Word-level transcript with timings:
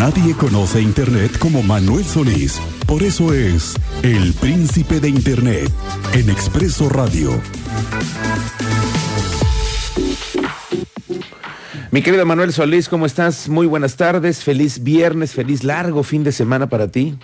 Nadie 0.00 0.34
conoce 0.34 0.80
Internet 0.80 1.36
como 1.38 1.62
Manuel 1.62 2.06
Solís. 2.06 2.58
Por 2.86 3.02
eso 3.02 3.34
es 3.34 3.74
el 4.02 4.32
príncipe 4.32 4.98
de 4.98 5.10
Internet 5.10 5.70
en 6.14 6.30
Expreso 6.30 6.88
Radio. 6.88 7.38
Mi 11.90 12.00
querido 12.00 12.24
Manuel 12.24 12.50
Solís, 12.50 12.88
¿cómo 12.88 13.04
estás? 13.04 13.50
Muy 13.50 13.66
buenas 13.66 13.96
tardes, 13.96 14.42
feliz 14.42 14.82
viernes, 14.82 15.34
feliz 15.34 15.64
largo 15.64 16.02
fin 16.02 16.24
de 16.24 16.32
semana 16.32 16.66
para 16.70 16.88
ti. 16.88 17.18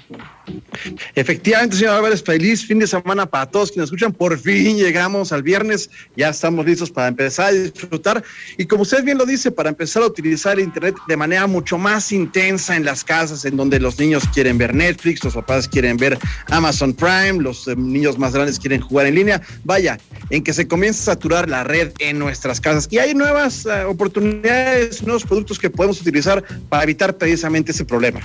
Efectivamente, 1.14 1.76
señor 1.76 1.96
Álvarez, 1.96 2.22
feliz 2.22 2.66
fin 2.66 2.78
de 2.78 2.86
semana 2.86 3.26
para 3.26 3.46
todos 3.46 3.70
quienes 3.70 3.88
escuchan. 3.88 4.12
Por 4.12 4.38
fin 4.38 4.76
llegamos 4.76 5.32
al 5.32 5.42
viernes, 5.42 5.90
ya 6.16 6.28
estamos 6.28 6.64
listos 6.66 6.90
para 6.90 7.08
empezar 7.08 7.46
a 7.46 7.52
disfrutar. 7.52 8.22
Y 8.56 8.66
como 8.66 8.82
usted 8.82 9.04
bien 9.04 9.18
lo 9.18 9.26
dice, 9.26 9.50
para 9.50 9.68
empezar 9.68 10.02
a 10.02 10.06
utilizar 10.06 10.58
Internet 10.58 10.96
de 11.08 11.16
manera 11.16 11.46
mucho 11.46 11.78
más 11.78 12.12
intensa 12.12 12.76
en 12.76 12.84
las 12.84 13.04
casas, 13.04 13.44
en 13.44 13.56
donde 13.56 13.80
los 13.80 13.98
niños 13.98 14.24
quieren 14.32 14.58
ver 14.58 14.74
Netflix, 14.74 15.24
los 15.24 15.34
papás 15.34 15.68
quieren 15.68 15.96
ver 15.96 16.18
Amazon 16.48 16.92
Prime, 16.94 17.42
los 17.42 17.66
eh, 17.68 17.76
niños 17.76 18.18
más 18.18 18.32
grandes 18.32 18.58
quieren 18.58 18.80
jugar 18.80 19.06
en 19.06 19.14
línea. 19.14 19.42
Vaya, 19.64 19.98
en 20.30 20.42
que 20.42 20.52
se 20.52 20.66
comienza 20.68 21.12
a 21.12 21.14
saturar 21.14 21.48
la 21.48 21.64
red 21.64 21.92
en 21.98 22.18
nuestras 22.18 22.60
casas. 22.60 22.88
Y 22.90 22.98
hay 22.98 23.14
nuevas 23.14 23.66
eh, 23.66 23.84
oportunidades, 23.84 25.02
nuevos 25.02 25.24
productos 25.24 25.58
que 25.58 25.70
podemos 25.70 26.00
utilizar 26.00 26.42
para 26.68 26.84
evitar 26.84 27.16
precisamente 27.16 27.72
ese 27.72 27.84
problema. 27.84 28.20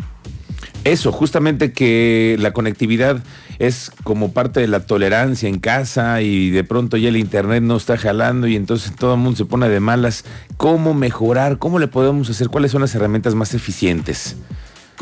Eso, 0.83 1.11
justamente 1.11 1.73
que 1.73 2.37
la 2.39 2.53
conectividad 2.53 3.21
es 3.59 3.91
como 4.03 4.33
parte 4.33 4.59
de 4.59 4.67
la 4.67 4.79
tolerancia 4.79 5.47
en 5.47 5.59
casa 5.59 6.21
y 6.23 6.49
de 6.49 6.63
pronto 6.63 6.97
ya 6.97 7.09
el 7.09 7.17
internet 7.17 7.61
no 7.61 7.77
está 7.77 7.97
jalando 7.97 8.47
y 8.47 8.55
entonces 8.55 8.95
todo 8.95 9.13
el 9.13 9.19
mundo 9.19 9.37
se 9.37 9.45
pone 9.45 9.69
de 9.69 9.79
malas. 9.79 10.25
¿Cómo 10.57 10.95
mejorar? 10.95 11.59
¿Cómo 11.59 11.77
le 11.77 11.87
podemos 11.87 12.31
hacer? 12.31 12.49
¿Cuáles 12.49 12.71
son 12.71 12.81
las 12.81 12.95
herramientas 12.95 13.35
más 13.35 13.53
eficientes? 13.53 14.37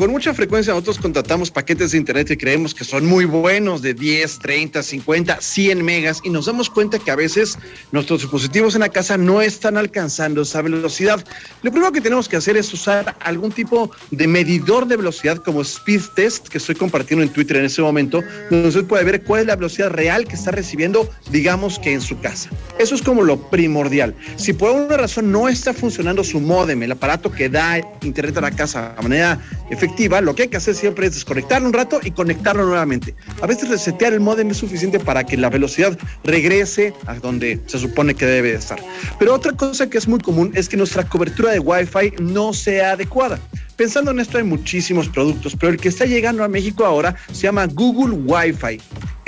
Con 0.00 0.12
mucha 0.12 0.32
frecuencia 0.32 0.72
nosotros 0.72 0.98
contratamos 0.98 1.50
paquetes 1.50 1.92
de 1.92 1.98
internet 1.98 2.30
y 2.30 2.36
creemos 2.38 2.74
que 2.74 2.84
son 2.84 3.04
muy 3.04 3.26
buenos 3.26 3.82
de 3.82 3.92
10, 3.92 4.38
30, 4.38 4.82
50, 4.82 5.42
100 5.42 5.84
megas 5.84 6.22
y 6.24 6.30
nos 6.30 6.46
damos 6.46 6.70
cuenta 6.70 6.98
que 6.98 7.10
a 7.10 7.16
veces 7.16 7.58
nuestros 7.92 8.22
dispositivos 8.22 8.74
en 8.74 8.80
la 8.80 8.88
casa 8.88 9.18
no 9.18 9.42
están 9.42 9.76
alcanzando 9.76 10.40
esa 10.40 10.62
velocidad. 10.62 11.22
Lo 11.62 11.70
primero 11.70 11.92
que 11.92 12.00
tenemos 12.00 12.30
que 12.30 12.38
hacer 12.38 12.56
es 12.56 12.72
usar 12.72 13.14
algún 13.20 13.52
tipo 13.52 13.90
de 14.10 14.26
medidor 14.26 14.86
de 14.86 14.96
velocidad 14.96 15.36
como 15.36 15.60
Speed 15.60 16.00
Test 16.16 16.48
que 16.48 16.56
estoy 16.56 16.76
compartiendo 16.76 17.22
en 17.22 17.28
Twitter 17.28 17.58
en 17.58 17.66
ese 17.66 17.82
momento, 17.82 18.24
donde 18.48 18.68
usted 18.68 18.86
puede 18.86 19.04
ver 19.04 19.22
cuál 19.22 19.42
es 19.42 19.48
la 19.48 19.56
velocidad 19.56 19.90
real 19.90 20.26
que 20.26 20.34
está 20.34 20.50
recibiendo, 20.50 21.10
digamos 21.30 21.78
que 21.78 21.92
en 21.92 22.00
su 22.00 22.18
casa. 22.20 22.48
Eso 22.78 22.94
es 22.94 23.02
como 23.02 23.20
lo 23.20 23.50
primordial. 23.50 24.16
Si 24.36 24.54
por 24.54 24.74
alguna 24.74 24.96
razón 24.96 25.30
no 25.30 25.46
está 25.46 25.74
funcionando 25.74 26.24
su 26.24 26.40
modem, 26.40 26.84
el 26.84 26.92
aparato 26.92 27.30
que 27.30 27.50
da 27.50 27.78
internet 28.00 28.38
a 28.38 28.40
la 28.40 28.50
casa 28.50 28.94
de 28.96 29.02
manera 29.02 29.38
efectiva, 29.70 30.20
lo 30.20 30.34
que 30.34 30.42
hay 30.42 30.48
que 30.48 30.56
hacer 30.56 30.74
siempre 30.74 31.06
es 31.06 31.14
desconectarlo 31.14 31.66
un 31.66 31.72
rato 31.72 32.00
y 32.02 32.10
conectarlo 32.10 32.66
nuevamente. 32.66 33.14
A 33.40 33.46
veces 33.46 33.68
resetear 33.68 34.12
el 34.12 34.20
modem 34.20 34.50
es 34.50 34.58
suficiente 34.58 35.00
para 35.00 35.24
que 35.24 35.36
la 35.36 35.48
velocidad 35.48 35.98
regrese 36.24 36.92
a 37.06 37.14
donde 37.14 37.60
se 37.66 37.78
supone 37.78 38.14
que 38.14 38.26
debe 38.26 38.52
estar. 38.52 38.78
Pero 39.18 39.34
otra 39.34 39.52
cosa 39.52 39.88
que 39.88 39.98
es 39.98 40.08
muy 40.08 40.20
común 40.20 40.52
es 40.54 40.68
que 40.68 40.76
nuestra 40.76 41.04
cobertura 41.04 41.52
de 41.52 41.60
Wi-Fi 41.60 42.22
no 42.22 42.52
sea 42.52 42.92
adecuada. 42.92 43.38
Pensando 43.76 44.10
en 44.10 44.20
esto 44.20 44.36
hay 44.36 44.44
muchísimos 44.44 45.08
productos, 45.08 45.56
pero 45.58 45.72
el 45.72 45.78
que 45.78 45.88
está 45.88 46.04
llegando 46.04 46.44
a 46.44 46.48
México 46.48 46.84
ahora 46.84 47.16
se 47.32 47.42
llama 47.42 47.66
Google 47.66 48.14
Wi-Fi 48.26 48.78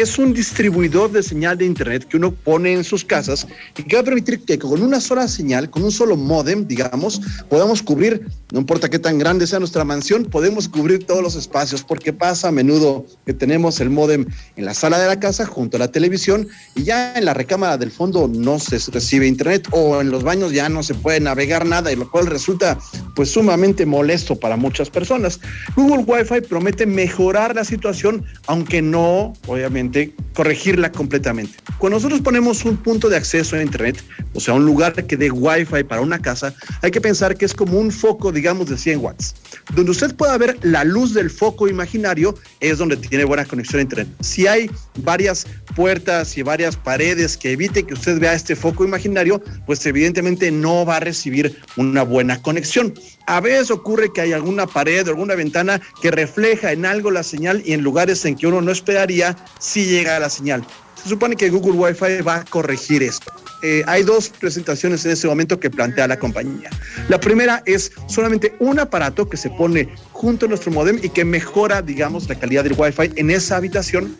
es 0.02 0.18
un 0.18 0.34
distribuidor 0.34 1.12
de 1.12 1.22
señal 1.22 1.56
de 1.56 1.64
Internet 1.64 2.06
que 2.08 2.16
uno 2.16 2.32
pone 2.32 2.72
en 2.72 2.82
sus 2.82 3.04
casas 3.04 3.46
y 3.76 3.84
que 3.84 3.96
va 3.96 4.02
a 4.02 4.04
permitir 4.04 4.44
que 4.44 4.58
con 4.58 4.82
una 4.82 5.00
sola 5.00 5.28
señal, 5.28 5.70
con 5.70 5.84
un 5.84 5.92
solo 5.92 6.16
modem, 6.16 6.66
digamos, 6.66 7.20
podamos 7.48 7.82
cubrir, 7.82 8.26
no 8.50 8.58
importa 8.58 8.90
qué 8.90 8.98
tan 8.98 9.18
grande 9.18 9.46
sea 9.46 9.60
nuestra 9.60 9.84
mansión, 9.84 10.24
podemos 10.24 10.68
cubrir 10.68 11.06
todos 11.06 11.22
los 11.22 11.36
espacios, 11.36 11.84
porque 11.84 12.12
pasa 12.12 12.48
a 12.48 12.52
menudo 12.52 13.06
que 13.24 13.32
tenemos 13.32 13.80
el 13.80 13.90
modem 13.90 14.26
en 14.56 14.64
la 14.64 14.74
sala 14.74 14.98
de 14.98 15.06
la 15.06 15.20
casa 15.20 15.46
junto 15.46 15.76
a 15.76 15.80
la 15.80 15.92
televisión 15.92 16.48
y 16.74 16.82
ya 16.82 17.14
en 17.14 17.24
la 17.24 17.34
recámara 17.34 17.78
del 17.78 17.92
fondo 17.92 18.28
no 18.28 18.58
se 18.58 18.78
recibe 18.90 19.28
Internet 19.28 19.68
o 19.70 20.00
en 20.00 20.10
los 20.10 20.24
baños 20.24 20.52
ya 20.52 20.68
no 20.68 20.82
se 20.82 20.94
puede 20.94 21.20
navegar 21.20 21.64
nada 21.64 21.92
y 21.92 21.96
lo 21.96 22.10
cual 22.10 22.26
resulta 22.26 22.78
pues 23.14 23.30
sumamente 23.30 23.86
molesto 23.86 24.34
para 24.34 24.56
muchas 24.56 24.90
personas. 24.90 25.38
Google 25.76 26.04
Wi-Fi 26.06 26.40
promete 26.48 26.86
mejorar 26.86 27.54
la 27.54 27.64
situación, 27.64 28.24
aunque 28.46 28.82
no, 28.82 29.32
obviamente, 29.46 29.91
gente 29.92 30.14
corregirla 30.34 30.90
completamente. 30.92 31.58
Cuando 31.78 31.98
nosotros 31.98 32.20
ponemos 32.20 32.64
un 32.64 32.76
punto 32.76 33.08
de 33.08 33.16
acceso 33.16 33.56
a 33.56 33.62
Internet, 33.62 34.02
o 34.34 34.40
sea, 34.40 34.54
un 34.54 34.64
lugar 34.64 34.92
que 34.92 35.16
dé 35.16 35.30
Wi-Fi 35.30 35.84
para 35.84 36.00
una 36.00 36.20
casa, 36.20 36.54
hay 36.80 36.90
que 36.90 37.00
pensar 37.00 37.36
que 37.36 37.44
es 37.44 37.54
como 37.54 37.78
un 37.78 37.90
foco, 37.90 38.32
digamos, 38.32 38.68
de 38.68 38.78
100 38.78 39.00
watts. 39.00 39.34
Donde 39.74 39.90
usted 39.90 40.14
pueda 40.14 40.36
ver 40.38 40.58
la 40.62 40.84
luz 40.84 41.14
del 41.14 41.30
foco 41.30 41.68
imaginario 41.68 42.34
es 42.60 42.78
donde 42.78 42.96
tiene 42.96 43.24
buena 43.24 43.44
conexión 43.44 43.80
a 43.80 43.82
Internet. 43.82 44.08
Si 44.20 44.46
hay 44.46 44.70
varias 44.98 45.46
puertas 45.74 46.36
y 46.36 46.42
varias 46.42 46.76
paredes 46.76 47.36
que 47.36 47.52
eviten 47.52 47.86
que 47.86 47.94
usted 47.94 48.18
vea 48.18 48.34
este 48.34 48.56
foco 48.56 48.84
imaginario, 48.84 49.42
pues 49.66 49.84
evidentemente 49.86 50.50
no 50.50 50.84
va 50.84 50.96
a 50.96 51.00
recibir 51.00 51.58
una 51.76 52.02
buena 52.02 52.40
conexión. 52.42 52.94
A 53.26 53.40
veces 53.40 53.70
ocurre 53.70 54.12
que 54.12 54.20
hay 54.20 54.32
alguna 54.32 54.66
pared 54.66 55.06
o 55.06 55.10
alguna 55.10 55.34
ventana 55.34 55.80
que 56.00 56.10
refleja 56.10 56.72
en 56.72 56.84
algo 56.84 57.10
la 57.10 57.22
señal 57.22 57.62
y 57.64 57.72
en 57.72 57.82
lugares 57.82 58.24
en 58.24 58.36
que 58.36 58.46
uno 58.46 58.60
no 58.60 58.72
esperaría, 58.72 59.36
sí 59.60 59.86
llega 59.86 60.18
la 60.22 60.30
señal. 60.30 60.64
Se 61.02 61.08
supone 61.08 61.36
que 61.36 61.50
Google 61.50 61.72
Wi-Fi 61.72 62.22
va 62.22 62.36
a 62.36 62.44
corregir 62.44 63.02
esto. 63.02 63.30
Eh, 63.62 63.82
hay 63.86 64.02
dos 64.02 64.28
presentaciones 64.28 65.04
en 65.04 65.12
ese 65.12 65.28
momento 65.28 65.60
que 65.60 65.70
plantea 65.70 66.08
la 66.08 66.18
compañía. 66.18 66.70
La 67.08 67.20
primera 67.20 67.62
es 67.66 67.92
solamente 68.08 68.54
un 68.58 68.80
aparato 68.80 69.28
que 69.28 69.36
se 69.36 69.50
pone 69.50 69.88
junto 70.12 70.46
a 70.46 70.48
nuestro 70.48 70.72
modem 70.72 70.98
y 71.02 71.08
que 71.08 71.24
mejora, 71.24 71.82
digamos, 71.82 72.28
la 72.28 72.34
calidad 72.34 72.64
del 72.64 72.74
Wi-Fi 72.76 73.12
en 73.16 73.30
esa 73.30 73.56
habitación 73.56 74.16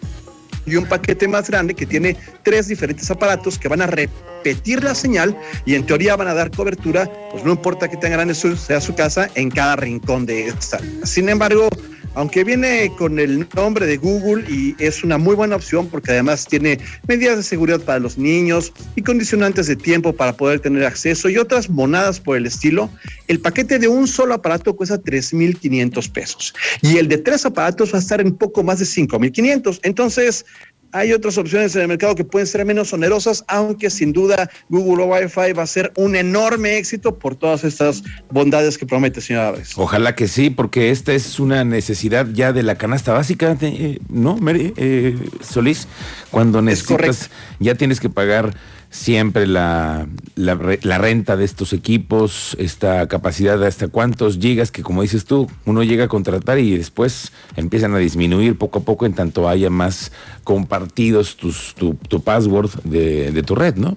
y 0.65 0.77
un 0.77 0.87
paquete 0.87 1.27
más 1.27 1.49
grande 1.49 1.75
que 1.75 1.87
tiene 1.87 2.17
tres 2.45 2.69
diferentes 2.69 3.11
aparatos 3.11 3.59
que 3.59 3.69
van 3.69 3.83
a 3.83 3.87
repetir 3.87 4.83
la 4.85 4.95
señal 4.95 5.37
y 5.65 5.75
en 5.75 5.85
teoría 5.87 6.15
van 6.15 6.29
a 6.29 6.35
dar 6.35 6.51
cobertura, 6.51 7.11
pues 7.33 7.45
no 7.45 7.53
importa 7.53 7.89
qué 7.89 7.97
tan 7.97 8.13
grande 8.13 8.35
sea 8.35 8.81
su 8.81 8.95
casa, 8.95 9.29
en 9.35 9.51
cada 9.51 9.77
rincón 9.77 10.25
de 10.25 10.49
esta. 10.49 10.79
Sin 11.05 11.29
embargo, 11.29 11.69
aunque 12.15 12.45
viene 12.45 12.93
con 12.97 13.19
el 13.19 13.47
nombre 13.55 13.87
de 13.87 13.97
Google 13.97 14.45
y 14.51 14.75
es 14.79 15.03
una 15.05 15.19
muy 15.19 15.35
buena 15.35 15.57
opción 15.57 15.89
porque 15.89 16.13
además 16.13 16.47
tiene 16.47 16.79
medidas 17.07 17.37
de 17.37 17.43
seguridad 17.43 17.81
para 17.81 17.99
los 17.99 18.19
niños 18.19 18.73
y 18.97 19.03
condicionantes 19.03 19.67
de 19.67 19.77
tiempo 19.77 20.13
para 20.13 20.37
poder 20.37 20.61
tener 20.61 20.85
acceso 20.85 21.29
y 21.29 21.39
otras 21.39 21.71
monadas 21.71 22.21
por 22.21 22.37
el 22.37 22.47
estilo, 22.47 22.91
el 23.29 23.41
paquete 23.41 23.79
de 23.79 23.89
un 23.89 24.07
solo 24.07 24.35
aparato 24.35 24.75
cuesta 24.77 25.01
3.500 25.01 26.11
pesos 26.11 26.55
y 26.81 26.97
el 26.97 27.09
de 27.09 27.19
tres 27.19 27.47
aparatos 27.47 27.93
va 27.93 27.99
a 27.99 28.01
estar 28.01 28.21
en 28.21 28.35
poco 28.35 28.63
más 28.63 28.79
de 28.79 28.85
5.500. 28.85 29.81
Entonces, 29.83 30.45
hay 30.93 31.13
otras 31.13 31.39
opciones 31.39 31.75
en 31.75 31.83
el 31.83 31.89
mercado 31.89 32.15
que 32.15 32.25
pueden 32.25 32.47
ser 32.47 32.65
menos 32.65 32.93
onerosas, 32.93 33.45
aunque 33.49 33.91
sin 33.91 34.13
duda 34.13 34.51
Google 34.69 35.05
Wi-Fi 35.05 35.53
va 35.53 35.63
a 35.63 35.67
ser 35.67 35.93
un 35.97 36.15
enorme 36.15 36.77
éxito 36.77 37.19
por 37.19 37.35
todas 37.35 37.65
estas 37.65 38.03
bondades 38.31 38.79
que 38.79 38.87
promete, 38.87 39.21
señora 39.21 39.49
Álvarez. 39.49 39.73
Ojalá 39.77 40.15
que 40.15 40.29
sí, 40.29 40.51
porque 40.51 40.91
esta 40.91 41.13
es 41.13 41.41
una 41.41 41.65
necesidad 41.65 42.27
ya 42.33 42.53
de 42.53 42.63
la 42.63 42.77
canasta 42.77 43.13
básica, 43.13 43.57
eh, 43.61 43.99
¿no, 44.09 44.37
Mary, 44.37 44.73
eh, 44.77 45.19
Solís? 45.41 45.89
Cuando 46.31 46.63
necesitas, 46.63 47.31
ya 47.59 47.75
tienes 47.75 48.01
que 48.01 48.09
pagar 48.09 48.55
siempre 48.93 49.47
la, 49.47 50.07
la, 50.37 50.99
renta 50.99 51.37
de 51.37 51.45
estos 51.45 51.73
equipos, 51.73 52.55
esta 52.59 53.09
capacidad 53.09 53.59
de 53.59 53.67
hasta 53.67 53.89
cuántos 53.89 54.39
gigas 54.39 54.71
que 54.71 54.83
como 54.83 55.01
dices 55.01 55.25
tú, 55.25 55.51
uno 55.65 55.83
llega 55.83 56.05
a 56.05 56.09
contratar 56.09 56.59
y 56.59 56.77
después 56.77 57.33
empiezan 57.57 57.95
a 57.95 57.99
disminuir 57.99 58.59
poco 58.59 58.81
a 58.81 58.83
poco 58.83 59.07
en 59.07 59.15
tanto 59.15 59.49
haya 59.49 59.71
más 59.71 60.13
compartidos 60.45 61.37
tus, 61.37 61.75
tu, 61.75 61.95
tu 61.95 62.23
password 62.23 62.71
de, 62.85 63.33
de 63.33 63.43
tu 63.43 63.55
red, 63.55 63.77
¿no? 63.77 63.97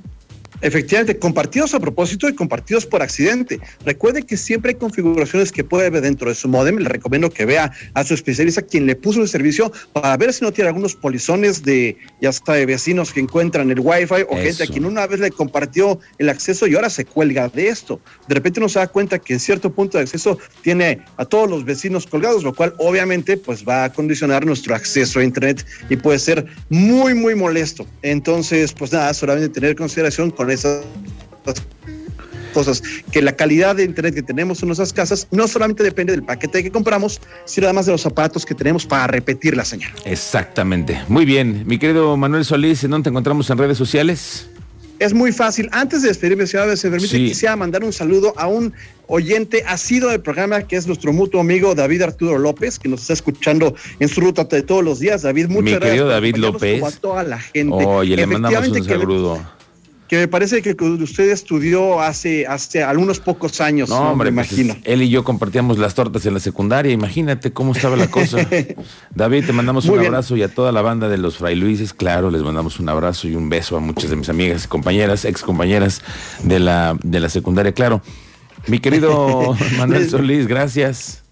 Efectivamente, 0.61 1.17
compartidos 1.19 1.73
a 1.73 1.79
propósito 1.79 2.29
y 2.29 2.35
compartidos 2.35 2.85
por 2.85 3.01
accidente. 3.01 3.59
Recuerde 3.85 4.23
que 4.23 4.37
siempre 4.37 4.71
hay 4.71 4.75
configuraciones 4.75 5.51
que 5.51 5.63
puede 5.63 5.89
ver 5.89 6.01
dentro 6.01 6.29
de 6.29 6.35
su 6.35 6.47
modem. 6.47 6.77
Le 6.77 6.89
recomiendo 6.89 7.29
que 7.29 7.45
vea 7.45 7.71
a 7.93 8.03
su 8.03 8.13
especialista 8.13 8.61
quien 8.61 8.85
le 8.85 8.95
puso 8.95 9.21
el 9.21 9.27
servicio 9.27 9.71
para 9.93 10.15
ver 10.17 10.33
si 10.33 10.43
no 10.43 10.51
tiene 10.51 10.69
algunos 10.69 10.95
polizones 10.95 11.63
de, 11.63 11.97
ya 12.21 12.29
está, 12.29 12.53
de 12.53 12.65
vecinos 12.65 13.11
que 13.11 13.19
encuentran 13.19 13.69
el 13.69 13.79
Wi-Fi 13.79 14.23
o 14.29 14.35
gente 14.37 14.63
a 14.63 14.67
quien 14.67 14.85
una 14.85 15.05
vez 15.07 15.19
le 15.19 15.31
compartió 15.31 15.99
el 16.17 16.29
acceso 16.29 16.67
y 16.67 16.75
ahora 16.75 16.89
se 16.89 17.05
cuelga 17.05 17.49
de 17.49 17.67
esto. 17.67 17.99
De 18.27 18.35
repente 18.35 18.59
uno 18.59 18.69
se 18.69 18.79
da 18.79 18.87
cuenta 18.87 19.19
que 19.19 19.33
en 19.33 19.39
cierto 19.39 19.71
punto 19.71 19.97
de 19.97 20.03
acceso 20.03 20.37
tiene 20.61 21.01
a 21.17 21.25
todos 21.25 21.49
los 21.49 21.65
vecinos 21.65 22.07
colgados, 22.07 22.43
lo 22.43 22.53
cual 22.53 22.73
obviamente 22.77 23.37
pues 23.37 23.65
va 23.67 23.85
a 23.85 23.93
condicionar 23.93 24.45
nuestro 24.45 24.75
acceso 24.75 25.19
a 25.19 25.23
Internet 25.23 25.65
y 25.89 25.95
puede 25.95 26.19
ser 26.19 26.45
muy, 26.69 27.13
muy 27.13 27.35
molesto. 27.35 27.85
Entonces, 28.01 28.73
pues 28.73 28.91
nada, 28.91 29.13
solamente 29.13 29.49
tener 29.49 29.75
consideración 29.75 30.31
con 30.31 30.44
esas 30.53 30.83
cosas, 32.55 32.81
que 33.11 33.21
la 33.21 33.35
calidad 33.35 33.75
de 33.75 33.83
internet 33.83 34.15
que 34.15 34.23
tenemos 34.23 34.61
en 34.63 34.69
nuestras 34.69 34.93
casas 34.93 35.27
no 35.29 35.47
solamente 35.47 35.83
depende 35.83 36.13
del 36.13 36.23
paquete 36.23 36.63
que 36.63 36.71
compramos, 36.71 37.19
sino 37.43 37.67
además 37.67 37.85
de 37.85 37.91
los 37.91 38.05
aparatos 38.05 38.45
que 38.45 38.55
tenemos 38.55 38.85
para 38.85 39.07
repetir 39.07 39.57
la 39.57 39.65
señal. 39.65 39.91
Exactamente. 40.05 41.01
Muy 41.09 41.25
bien, 41.25 41.63
mi 41.67 41.77
querido 41.77 42.15
Manuel 42.15 42.45
Solís, 42.45 42.83
¿en 42.83 42.91
dónde 42.91 43.03
te 43.03 43.09
encontramos 43.09 43.49
en 43.49 43.57
redes 43.57 43.77
sociales? 43.77 44.47
Es 44.97 45.13
muy 45.13 45.33
fácil. 45.33 45.67
Antes 45.73 46.03
de 46.03 46.07
despedirme, 46.07 46.47
si 46.47 46.55
me 46.55 46.63
permite, 46.63 47.17
quisiera 47.17 47.57
mandar 47.57 47.83
un 47.83 47.91
saludo 47.91 48.33
a 48.37 48.47
un 48.47 48.73
oyente 49.07 49.63
ha 49.67 49.77
sido 49.77 50.09
del 50.09 50.21
programa 50.21 50.61
que 50.61 50.77
es 50.77 50.87
nuestro 50.87 51.11
mutuo 51.11 51.41
amigo 51.41 51.75
David 51.75 52.03
Arturo 52.03 52.39
López, 52.39 52.79
que 52.79 52.87
nos 52.87 53.01
está 53.01 53.13
escuchando 53.13 53.75
en 53.99 54.07
su 54.07 54.21
ruta 54.21 54.45
de 54.45 54.61
todos 54.61 54.83
los 54.83 54.99
días. 54.99 55.23
David, 55.23 55.47
muchas 55.47 55.63
Mi 55.63 55.71
gracias. 55.71 55.89
querido 55.89 56.07
David 56.07 56.35
López. 56.37 56.81
a 56.81 56.91
toda 56.91 57.23
la 57.23 57.39
gente. 57.39 57.85
Oye, 57.85 58.15
le 58.15 58.25
mandamos 58.25 58.69
un 58.69 58.83
saludo 58.85 59.54
que 60.07 60.17
me 60.17 60.27
parece 60.27 60.61
que 60.61 60.75
usted 60.83 61.31
estudió 61.31 61.99
hace, 61.99 62.45
hace 62.45 62.83
algunos 62.83 63.19
pocos 63.19 63.59
años. 63.59 63.89
No, 63.89 64.11
hombre, 64.11 64.31
me 64.31 64.43
pues 64.43 64.59
imagino. 64.59 64.79
él 64.83 65.01
y 65.01 65.09
yo 65.09 65.23
compartíamos 65.23 65.79
las 65.79 65.95
tortas 65.95 66.25
en 66.25 66.35
la 66.35 66.39
secundaria. 66.39 66.91
Imagínate 66.91 67.51
cómo 67.51 67.71
estaba 67.73 67.95
la 67.95 68.07
cosa. 68.07 68.37
David, 69.15 69.45
te 69.45 69.53
mandamos 69.53 69.85
un 69.85 69.99
abrazo 69.99 70.37
y 70.37 70.43
a 70.43 70.53
toda 70.53 70.71
la 70.71 70.81
banda 70.81 71.09
de 71.09 71.17
los 71.17 71.37
Fray 71.37 71.55
Luises, 71.55 71.93
claro, 71.93 72.29
les 72.29 72.43
mandamos 72.43 72.79
un 72.79 72.89
abrazo 72.89 73.27
y 73.27 73.35
un 73.35 73.49
beso 73.49 73.77
a 73.77 73.79
muchas 73.79 74.09
de 74.11 74.15
mis 74.15 74.29
amigas 74.29 74.65
y 74.65 74.67
compañeras, 74.67 75.25
ex 75.25 75.41
compañeras 75.41 76.01
de 76.43 76.59
la, 76.59 76.97
de 77.01 77.19
la 77.19 77.29
secundaria, 77.29 77.71
claro. 77.71 78.01
Mi 78.67 78.79
querido 78.79 79.55
Manuel 79.77 80.09
Solís, 80.09 80.47
gracias. 80.47 81.24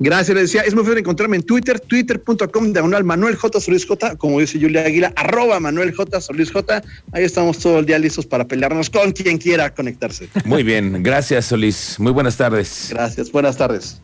Gracias, 0.00 0.34
le 0.34 0.42
decía, 0.42 0.62
es 0.62 0.74
muy 0.74 0.82
fácil 0.82 0.98
encontrarme 0.98 1.36
en 1.36 1.42
Twitter, 1.42 1.78
twitter.com 1.78 2.72
diagonal 2.72 3.04
Manuel 3.04 3.36
J. 3.36 3.60
Solís 3.60 3.86
J, 3.86 4.16
como 4.16 4.40
dice 4.40 4.58
Julia 4.60 4.82
Aguila, 4.82 5.12
arroba 5.14 5.60
Manuel 5.60 5.94
J. 5.94 6.20
Solís 6.20 6.50
J. 6.50 6.82
Ahí 7.12 7.24
estamos 7.24 7.58
todo 7.58 7.78
el 7.78 7.86
día 7.86 7.98
listos 7.98 8.26
para 8.26 8.44
pelearnos 8.46 8.90
con 8.90 9.12
quien 9.12 9.38
quiera 9.38 9.72
conectarse. 9.72 10.28
Muy 10.44 10.64
bien, 10.64 11.02
gracias 11.02 11.46
Solís. 11.46 11.96
Muy 11.98 12.12
buenas 12.12 12.36
tardes. 12.36 12.88
Gracias, 12.90 13.30
buenas 13.30 13.56
tardes. 13.56 14.00